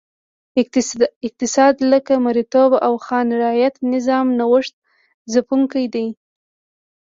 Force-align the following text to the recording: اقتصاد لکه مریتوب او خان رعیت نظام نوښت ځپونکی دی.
اقتصاد 1.27 1.75
لکه 1.91 2.13
مریتوب 2.25 2.71
او 2.85 2.93
خان 3.05 3.27
رعیت 3.41 3.75
نظام 3.93 4.27
نوښت 4.39 4.73
ځپونکی 5.33 5.85
دی. 5.93 6.07